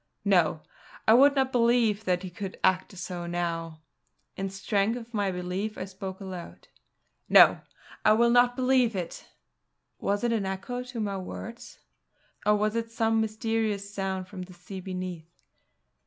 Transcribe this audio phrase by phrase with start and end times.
[0.25, 0.63] No!
[1.07, 3.81] I would not believe that he could act so now.
[4.35, 6.69] In strength of my belief I spoke aloud:
[7.29, 7.61] "No!
[8.03, 9.27] I will not believe it!"
[9.99, 11.77] Was it an echo to my words?
[12.47, 15.43] or was it some mysterious sound from the sea beneath?